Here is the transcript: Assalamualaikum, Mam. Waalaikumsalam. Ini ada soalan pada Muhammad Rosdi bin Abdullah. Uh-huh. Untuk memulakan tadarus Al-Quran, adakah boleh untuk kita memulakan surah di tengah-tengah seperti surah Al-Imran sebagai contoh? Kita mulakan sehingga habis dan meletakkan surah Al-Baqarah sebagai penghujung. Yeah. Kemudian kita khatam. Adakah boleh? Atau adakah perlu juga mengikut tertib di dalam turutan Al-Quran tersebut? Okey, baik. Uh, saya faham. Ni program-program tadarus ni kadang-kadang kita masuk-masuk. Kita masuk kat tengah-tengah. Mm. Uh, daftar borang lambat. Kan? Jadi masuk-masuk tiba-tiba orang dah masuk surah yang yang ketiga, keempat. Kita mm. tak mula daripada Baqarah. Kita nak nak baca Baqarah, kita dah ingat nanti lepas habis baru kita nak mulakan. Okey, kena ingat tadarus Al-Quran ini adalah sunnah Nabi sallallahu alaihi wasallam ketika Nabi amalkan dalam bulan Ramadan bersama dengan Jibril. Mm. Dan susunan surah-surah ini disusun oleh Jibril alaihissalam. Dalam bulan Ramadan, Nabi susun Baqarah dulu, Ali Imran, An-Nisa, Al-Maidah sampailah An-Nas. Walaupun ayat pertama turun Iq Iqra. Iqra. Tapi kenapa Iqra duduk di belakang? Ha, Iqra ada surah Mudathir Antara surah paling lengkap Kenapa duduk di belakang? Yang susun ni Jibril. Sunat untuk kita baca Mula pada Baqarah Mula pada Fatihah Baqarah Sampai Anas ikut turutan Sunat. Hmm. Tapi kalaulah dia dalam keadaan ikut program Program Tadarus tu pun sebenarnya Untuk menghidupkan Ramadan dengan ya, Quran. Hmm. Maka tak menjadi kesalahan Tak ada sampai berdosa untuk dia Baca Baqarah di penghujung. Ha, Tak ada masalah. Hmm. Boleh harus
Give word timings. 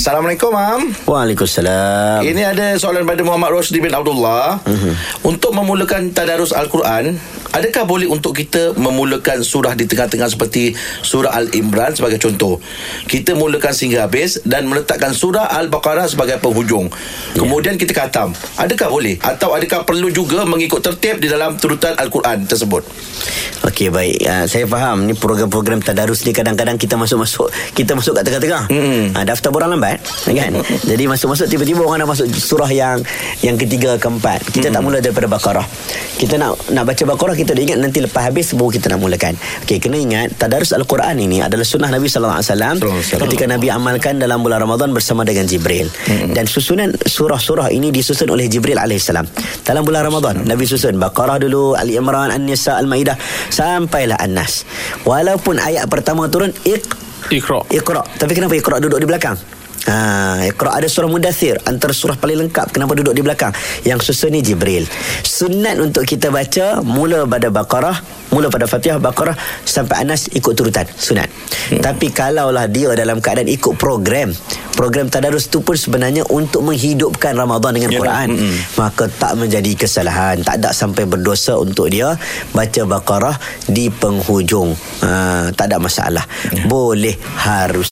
Assalamualaikum, 0.00 0.48
Mam. 0.48 0.96
Waalaikumsalam. 1.04 2.24
Ini 2.24 2.56
ada 2.56 2.72
soalan 2.80 3.04
pada 3.04 3.20
Muhammad 3.20 3.52
Rosdi 3.52 3.84
bin 3.84 3.92
Abdullah. 3.92 4.56
Uh-huh. 4.64 4.96
Untuk 5.28 5.52
memulakan 5.52 6.08
tadarus 6.16 6.56
Al-Quran, 6.56 7.20
adakah 7.52 7.84
boleh 7.86 8.06
untuk 8.10 8.36
kita 8.36 8.74
memulakan 8.78 9.42
surah 9.42 9.74
di 9.74 9.86
tengah-tengah 9.86 10.28
seperti 10.30 10.74
surah 11.02 11.34
Al-Imran 11.34 11.94
sebagai 11.94 12.18
contoh? 12.22 12.58
Kita 13.06 13.34
mulakan 13.34 13.74
sehingga 13.74 14.06
habis 14.06 14.42
dan 14.46 14.66
meletakkan 14.66 15.14
surah 15.14 15.50
Al-Baqarah 15.60 16.06
sebagai 16.10 16.38
penghujung. 16.42 16.90
Yeah. 17.34 17.44
Kemudian 17.44 17.76
kita 17.76 17.92
khatam. 17.94 18.32
Adakah 18.56 18.88
boleh? 18.90 19.18
Atau 19.20 19.52
adakah 19.52 19.84
perlu 19.84 20.08
juga 20.10 20.42
mengikut 20.46 20.82
tertib 20.82 21.22
di 21.22 21.28
dalam 21.28 21.58
turutan 21.58 21.94
Al-Quran 21.98 22.46
tersebut? 22.46 22.82
Okey, 23.60 23.92
baik. 23.92 24.24
Uh, 24.24 24.44
saya 24.48 24.64
faham. 24.64 25.04
Ni 25.04 25.12
program-program 25.12 25.84
tadarus 25.84 26.24
ni 26.24 26.32
kadang-kadang 26.32 26.80
kita 26.80 26.96
masuk-masuk. 26.96 27.52
Kita 27.76 27.92
masuk 27.92 28.16
kat 28.16 28.24
tengah-tengah. 28.24 28.72
Mm. 28.72 29.12
Uh, 29.12 29.24
daftar 29.28 29.52
borang 29.52 29.76
lambat. 29.76 30.00
Kan? 30.24 30.56
Jadi 30.90 31.04
masuk-masuk 31.04 31.44
tiba-tiba 31.44 31.84
orang 31.84 32.00
dah 32.04 32.08
masuk 32.08 32.26
surah 32.32 32.70
yang 32.72 33.04
yang 33.40 33.56
ketiga, 33.56 33.96
keempat. 33.96 34.44
Kita 34.52 34.68
mm. 34.68 34.74
tak 34.76 34.82
mula 34.84 34.98
daripada 35.00 35.26
Baqarah. 35.28 35.66
Kita 36.20 36.36
nak 36.36 36.60
nak 36.72 36.84
baca 36.84 37.02
Baqarah, 37.08 37.36
kita 37.36 37.56
dah 37.56 37.62
ingat 37.64 37.78
nanti 37.80 38.04
lepas 38.04 38.28
habis 38.28 38.52
baru 38.52 38.70
kita 38.76 38.92
nak 38.92 39.00
mulakan. 39.00 39.34
Okey, 39.64 39.80
kena 39.80 39.96
ingat 39.96 40.36
tadarus 40.36 40.76
Al-Quran 40.76 41.16
ini 41.16 41.40
adalah 41.40 41.64
sunnah 41.64 41.88
Nabi 41.88 42.06
sallallahu 42.08 42.38
alaihi 42.40 42.52
wasallam 42.52 42.76
ketika 43.24 43.44
Nabi 43.48 43.66
amalkan 43.72 44.20
dalam 44.20 44.44
bulan 44.44 44.60
Ramadan 44.60 44.92
bersama 44.92 45.24
dengan 45.24 45.48
Jibril. 45.48 45.88
Mm. 45.88 46.36
Dan 46.36 46.44
susunan 46.44 46.92
surah-surah 46.92 47.72
ini 47.72 47.88
disusun 47.88 48.28
oleh 48.28 48.46
Jibril 48.46 48.76
alaihissalam. 48.76 49.24
Dalam 49.64 49.82
bulan 49.82 50.04
Ramadan, 50.04 50.44
Nabi 50.44 50.68
susun 50.68 51.00
Baqarah 51.00 51.40
dulu, 51.40 51.72
Ali 51.76 51.96
Imran, 51.96 52.28
An-Nisa, 52.28 52.76
Al-Maidah 52.76 53.16
sampailah 53.48 54.20
An-Nas. 54.20 54.68
Walaupun 55.08 55.56
ayat 55.56 55.88
pertama 55.88 56.28
turun 56.28 56.52
Iq 56.64 57.10
Iqra. 57.30 57.60
Iqra. 57.68 58.02
Tapi 58.16 58.32
kenapa 58.32 58.56
Iqra 58.56 58.80
duduk 58.80 58.98
di 58.98 59.06
belakang? 59.06 59.36
Ha, 59.88 60.44
Iqra 60.44 60.76
ada 60.76 60.84
surah 60.84 61.08
Mudathir 61.08 61.56
Antara 61.64 61.96
surah 61.96 62.20
paling 62.20 62.36
lengkap 62.36 62.76
Kenapa 62.76 62.92
duduk 62.92 63.16
di 63.16 63.24
belakang? 63.24 63.48
Yang 63.80 64.12
susun 64.12 64.36
ni 64.36 64.44
Jibril. 64.44 64.84
Sunat 65.24 65.80
untuk 65.80 66.04
kita 66.04 66.28
baca 66.28 66.84
Mula 66.84 67.24
pada 67.24 67.48
Baqarah 67.48 67.96
Mula 68.28 68.52
pada 68.52 68.68
Fatihah 68.68 69.00
Baqarah 69.00 69.32
Sampai 69.64 70.04
Anas 70.04 70.28
ikut 70.36 70.52
turutan 70.52 70.84
Sunat. 70.84 71.32
Hmm. 71.72 71.80
Tapi 71.80 72.12
kalaulah 72.12 72.68
dia 72.68 72.92
dalam 72.92 73.24
keadaan 73.24 73.48
ikut 73.48 73.80
program 73.80 74.36
Program 74.76 75.08
Tadarus 75.08 75.48
tu 75.48 75.64
pun 75.64 75.80
sebenarnya 75.80 76.28
Untuk 76.28 76.60
menghidupkan 76.60 77.32
Ramadan 77.32 77.80
dengan 77.80 77.96
ya, 77.96 77.98
Quran. 78.04 78.28
Hmm. 78.36 78.56
Maka 78.76 79.08
tak 79.08 79.32
menjadi 79.40 79.80
kesalahan 79.80 80.44
Tak 80.44 80.60
ada 80.60 80.76
sampai 80.76 81.08
berdosa 81.08 81.56
untuk 81.56 81.88
dia 81.88 82.20
Baca 82.52 82.82
Baqarah 82.84 83.36
di 83.64 83.88
penghujung. 83.88 84.76
Ha, 85.00 85.48
Tak 85.56 85.72
ada 85.72 85.80
masalah. 85.80 86.28
Hmm. 86.28 86.68
Boleh 86.68 87.16
harus 87.40 87.88